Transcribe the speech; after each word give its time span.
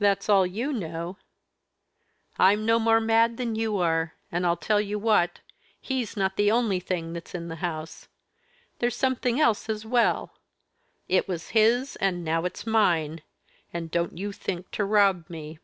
That's 0.00 0.28
all 0.28 0.44
you 0.44 0.72
know, 0.72 1.18
I'm 2.36 2.66
no 2.66 2.80
more 2.80 2.98
mad 2.98 3.36
than 3.36 3.54
you 3.54 3.78
are. 3.78 4.12
And 4.32 4.44
I 4.44 4.56
tell 4.56 4.80
you 4.80 4.98
what 4.98 5.38
he's 5.80 6.16
not 6.16 6.34
the 6.36 6.50
only 6.50 6.80
thing 6.80 7.12
that's 7.12 7.32
in 7.32 7.46
the 7.46 7.54
house. 7.62 8.08
There's 8.80 8.96
something 8.96 9.38
else 9.40 9.68
as 9.68 9.86
well. 9.86 10.32
It 11.08 11.28
was 11.28 11.50
his, 11.50 11.94
and 12.00 12.24
now 12.24 12.44
it's 12.44 12.66
mine. 12.66 13.22
And 13.72 13.88
don't 13.88 14.18
you 14.18 14.32
think 14.32 14.68
to 14.72 14.84
rob 14.84 15.30
me." 15.30 15.60